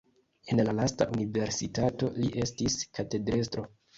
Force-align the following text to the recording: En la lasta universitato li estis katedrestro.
En 0.53 0.61
la 0.67 0.71
lasta 0.77 1.07
universitato 1.17 2.09
li 2.23 2.31
estis 2.45 2.79
katedrestro. 2.99 3.67